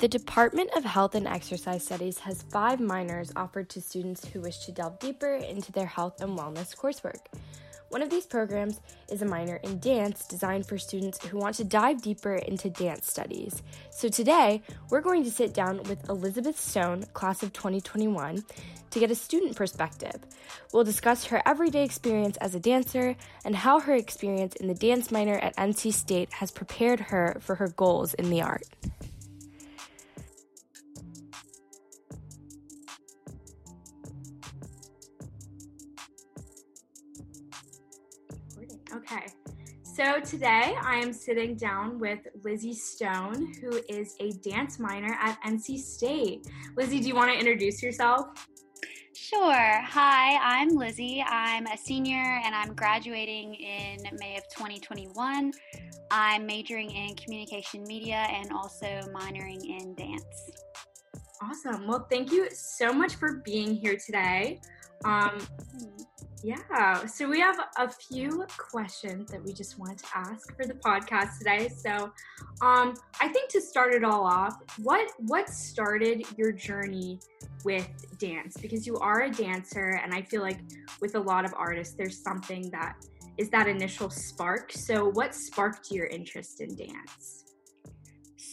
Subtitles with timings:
[0.00, 4.60] The Department of Health and Exercise Studies has five minors offered to students who wish
[4.60, 7.20] to delve deeper into their health and wellness coursework.
[7.90, 11.64] One of these programs is a minor in dance designed for students who want to
[11.64, 13.62] dive deeper into dance studies.
[13.90, 18.42] So today, we're going to sit down with Elizabeth Stone, class of 2021,
[18.92, 20.16] to get a student perspective.
[20.72, 25.10] We'll discuss her everyday experience as a dancer and how her experience in the dance
[25.10, 28.64] minor at NC State has prepared her for her goals in the art.
[40.02, 45.38] So today I am sitting down with Lizzie Stone, who is a dance minor at
[45.42, 46.46] NC State.
[46.74, 48.48] Lizzie, do you want to introduce yourself?
[49.14, 49.82] Sure.
[49.82, 51.22] Hi, I'm Lizzie.
[51.28, 55.52] I'm a senior and I'm graduating in May of 2021.
[56.10, 60.69] I'm majoring in communication media and also minoring in dance.
[61.42, 61.86] Awesome.
[61.86, 64.60] Well, thank you so much for being here today.
[65.04, 65.38] Um,
[66.42, 70.74] yeah, so we have a few questions that we just want to ask for the
[70.74, 71.68] podcast today.
[71.68, 72.12] So,
[72.62, 77.20] um, I think to start it all off, what what started your journey
[77.64, 77.88] with
[78.18, 78.56] dance?
[78.56, 80.60] Because you are a dancer, and I feel like
[81.00, 82.96] with a lot of artists, there's something that
[83.38, 84.72] is that initial spark.
[84.72, 87.49] So, what sparked your interest in dance?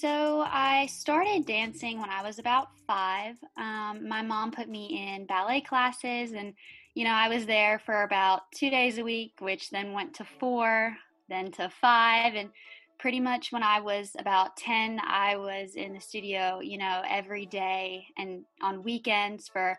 [0.00, 3.36] So I started dancing when I was about five.
[3.56, 6.54] Um, my mom put me in ballet classes, and
[6.94, 10.26] you know I was there for about two days a week, which then went to
[10.40, 10.96] four,
[11.28, 12.50] then to five, and
[12.98, 17.46] pretty much when I was about 10, I was in the studio, you know, every
[17.46, 19.78] day and on weekends for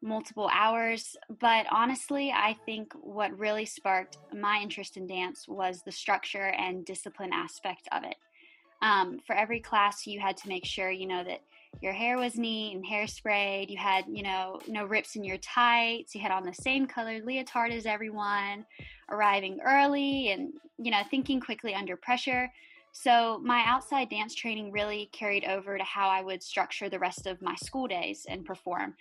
[0.00, 1.16] multiple hours.
[1.40, 6.84] But honestly, I think what really sparked my interest in dance was the structure and
[6.84, 8.16] discipline aspect of it
[8.82, 11.40] um, for every class you had to make sure you know that
[11.80, 16.14] your hair was neat and hairsprayed you had you know no rips in your tights.
[16.14, 18.66] You had on the same colored leotard as everyone
[19.08, 22.52] arriving early and you know thinking quickly under pressure.
[22.94, 27.26] So my outside dance training really carried over to how i would structure the rest
[27.26, 28.94] of my school days and perform.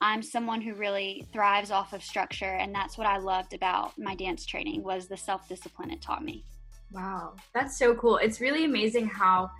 [0.00, 4.14] I'm someone who really thrives off of structure and that's what i loved about my
[4.14, 6.44] dance training was the self-discipline it taught me
[6.92, 8.18] Wow, that's so cool.
[8.18, 9.50] It's really amazing how,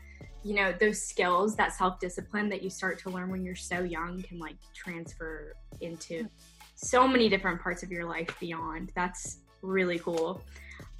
[0.44, 3.80] you know, those skills, that self discipline that you start to learn when you're so
[3.80, 6.28] young can like transfer into
[6.74, 8.92] so many different parts of your life beyond.
[8.94, 10.42] That's really cool.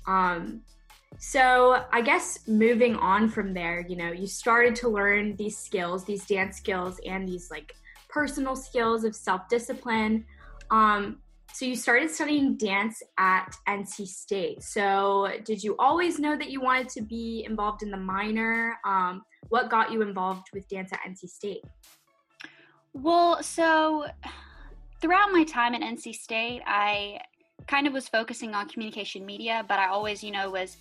[0.07, 0.63] Um,
[1.19, 6.05] so, I guess moving on from there, you know, you started to learn these skills,
[6.05, 7.75] these dance skills, and these like
[8.09, 10.25] personal skills of self discipline.
[10.71, 11.19] Um,
[11.53, 14.63] so you started studying dance at NC State.
[14.63, 18.79] So did you always know that you wanted to be involved in the minor?
[18.85, 21.63] Um, what got you involved with dance at NC State?
[22.95, 24.07] Well, so
[25.01, 27.19] throughout my time at NC State, I
[27.67, 30.77] kind of was focusing on communication media, but I always, you know, was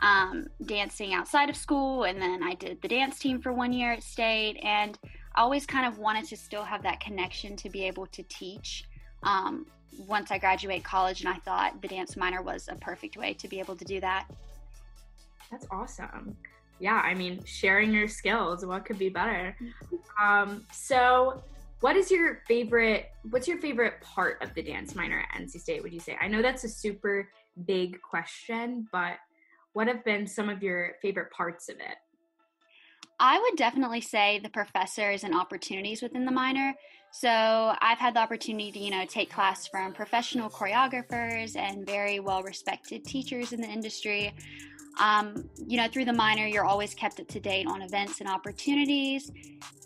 [0.00, 3.92] um, dancing outside of school, and then I did the dance team for one year
[3.92, 4.98] at State, and
[5.34, 8.84] I always kind of wanted to still have that connection to be able to teach.
[9.22, 9.66] Um,
[9.98, 13.48] once I graduate college, and I thought the dance minor was a perfect way to
[13.48, 14.26] be able to do that.
[15.50, 16.36] That's awesome.
[16.80, 19.56] Yeah, I mean, sharing your skills, what could be better?
[20.20, 21.42] Um, so,
[21.80, 23.10] what is your favorite?
[23.30, 25.82] What's your favorite part of the dance minor at NC State?
[25.82, 26.16] Would you say?
[26.20, 27.28] I know that's a super
[27.66, 29.18] big question, but
[29.74, 31.96] what have been some of your favorite parts of it?
[33.26, 36.74] I would definitely say the professors and opportunities within the minor.
[37.10, 42.20] So I've had the opportunity to, you know, take class from professional choreographers and very
[42.20, 44.34] well respected teachers in the industry.
[45.00, 48.28] Um, you know, through the minor, you're always kept up to date on events and
[48.28, 49.32] opportunities.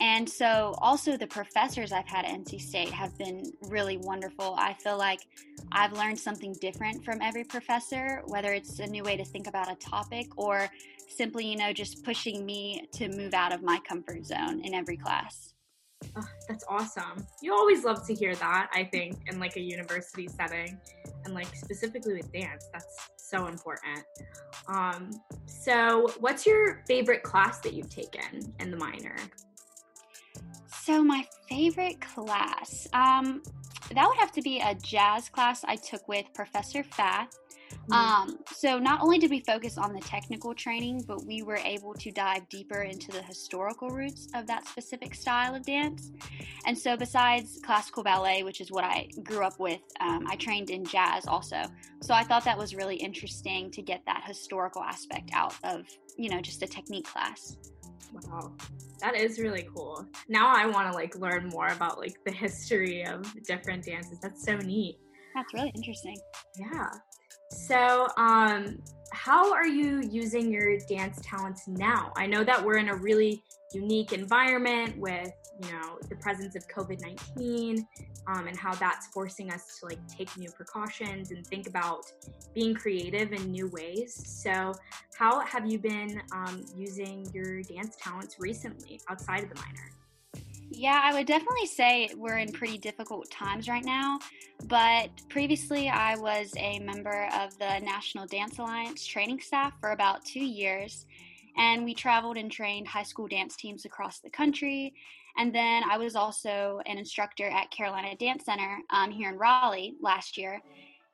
[0.01, 4.57] And so, also, the professors I've had at NC State have been really wonderful.
[4.59, 5.21] I feel like
[5.71, 9.71] I've learned something different from every professor, whether it's a new way to think about
[9.71, 10.69] a topic or
[11.09, 14.97] simply, you know, just pushing me to move out of my comfort zone in every
[14.97, 15.55] class.
[16.17, 17.27] Oh, that's awesome.
[17.43, 20.79] You always love to hear that, I think, in like a university setting
[21.25, 22.67] and like specifically with dance.
[22.73, 24.05] That's so important.
[24.69, 25.11] Um,
[25.47, 29.17] so, what's your favorite class that you've taken in the minor?
[30.73, 33.43] So, my favorite class, um,
[33.95, 37.37] that would have to be a jazz class I took with Professor Fath.
[37.91, 41.95] Um, so not only did we focus on the technical training, but we were able
[41.95, 46.11] to dive deeper into the historical roots of that specific style of dance.
[46.67, 50.71] And so, besides classical ballet, which is what I grew up with, um, I trained
[50.71, 51.63] in jazz also.
[52.01, 55.87] So I thought that was really interesting to get that historical aspect out of,
[56.17, 57.57] you know, just a technique class.
[58.13, 58.53] Wow,
[59.01, 60.07] That is really cool.
[60.29, 64.19] Now I want to like learn more about like the history of different dances.
[64.21, 64.99] That's so neat.
[65.35, 66.17] That's really interesting.
[66.59, 66.89] Yeah.
[67.51, 68.79] So, um,
[69.13, 72.13] how are you using your dance talents now?
[72.17, 73.43] I know that we're in a really
[73.73, 77.87] unique environment with, you know, the presence of COVID 19
[78.27, 82.05] um, and how that's forcing us to like take new precautions and think about
[82.55, 84.15] being creative in new ways.
[84.43, 84.73] So,
[85.19, 89.98] how have you been um, using your dance talents recently outside of the minor?
[90.79, 94.21] Yeah, I would definitely say we're in pretty difficult times right now.
[94.69, 100.25] But previously, I was a member of the National Dance Alliance training staff for about
[100.25, 101.05] two years.
[101.57, 104.95] And we traveled and trained high school dance teams across the country.
[105.37, 109.97] And then I was also an instructor at Carolina Dance Center um, here in Raleigh
[110.01, 110.63] last year.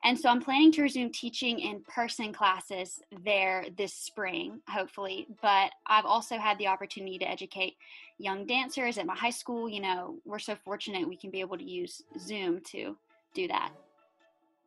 [0.05, 5.27] And so I'm planning to resume teaching in person classes there this spring, hopefully.
[5.41, 7.77] But I've also had the opportunity to educate
[8.19, 9.67] young dancers at my high school.
[9.67, 12.97] You know, we're so fortunate we can be able to use Zoom to
[13.35, 13.73] do that.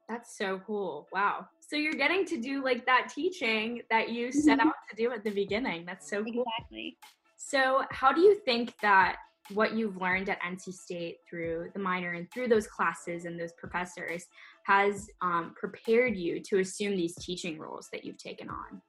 [0.10, 1.08] That's so cool.
[1.14, 1.48] Wow.
[1.60, 4.70] So you're getting to do like that teaching that you set mm-hmm.
[4.70, 5.86] out to do at the beginning.
[5.86, 6.46] That's so cool.
[6.58, 6.98] Exactly.
[7.36, 9.18] So, how do you think that
[9.54, 13.54] what you've learned at NC State through the minor and through those classes and those
[13.54, 14.26] professors
[14.66, 18.82] has um, prepared you to assume these teaching roles that you've taken on?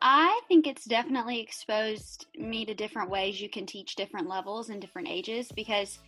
[0.00, 4.80] I think it's definitely exposed me to different ways you can teach different levels and
[4.80, 6.00] different ages because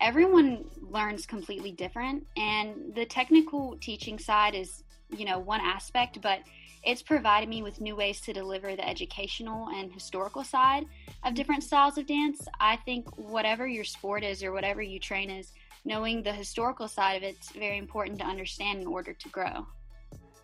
[0.00, 4.82] everyone learns completely different and the technical teaching side is
[5.16, 6.40] you know one aspect but
[6.86, 10.86] it's provided me with new ways to deliver the educational and historical side
[11.24, 12.46] of different styles of dance.
[12.60, 15.52] I think whatever your sport is or whatever you train is
[15.84, 19.66] knowing the historical side of it's very important to understand in order to grow.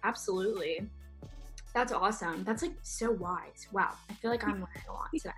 [0.03, 0.89] Absolutely.
[1.75, 2.43] That's awesome.
[2.43, 3.69] That's like so wise.
[3.71, 3.91] Wow.
[4.11, 5.31] I feel like i'm learning a lot today.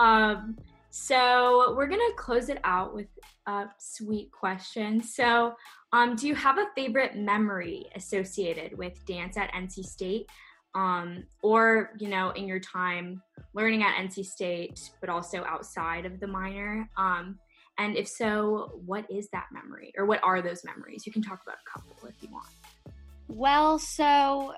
[0.00, 0.56] Um
[0.90, 3.06] so we're gonna close it out with
[3.46, 5.02] a sweet question.
[5.02, 5.54] So,
[5.96, 10.28] um, do you have a favorite memory associated with dance at NC State,
[10.74, 13.22] um, or you know, in your time
[13.54, 16.86] learning at NC State, but also outside of the minor?
[16.98, 17.38] Um,
[17.78, 21.06] and if so, what is that memory, or what are those memories?
[21.06, 22.48] You can talk about a couple if you want.
[23.28, 24.52] Well, so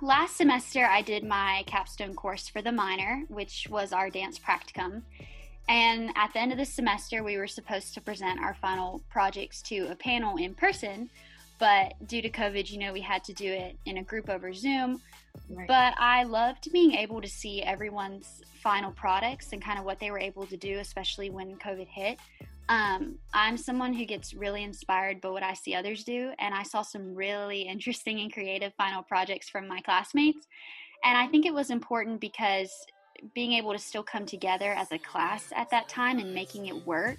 [0.00, 5.02] last semester I did my capstone course for the minor, which was our dance practicum.
[5.70, 9.62] And at the end of the semester, we were supposed to present our final projects
[9.62, 11.08] to a panel in person.
[11.60, 14.52] But due to COVID, you know, we had to do it in a group over
[14.52, 15.00] Zoom.
[15.48, 15.68] Right.
[15.68, 20.10] But I loved being able to see everyone's final products and kind of what they
[20.10, 22.18] were able to do, especially when COVID hit.
[22.68, 26.64] Um, I'm someone who gets really inspired by what I see others do, and I
[26.64, 30.48] saw some really interesting and creative final projects from my classmates.
[31.04, 32.72] And I think it was important because
[33.34, 36.86] being able to still come together as a class at that time and making it
[36.86, 37.18] work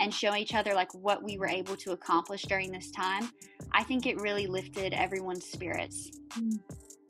[0.00, 3.30] and show each other like what we were able to accomplish during this time
[3.72, 6.10] i think it really lifted everyone's spirits.
[6.38, 6.58] Mm,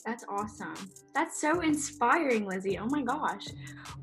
[0.05, 0.75] that's awesome.
[1.15, 2.79] That's so inspiring lizzie.
[2.79, 3.47] Oh my gosh.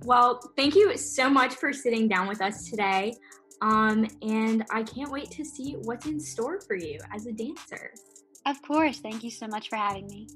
[0.04, 3.16] Well thank you so much for sitting down with us today
[3.62, 7.92] um, and i can't wait to see what's in store for you as a dancer.
[8.46, 9.00] Of course.
[9.00, 10.28] Thank you so much for having me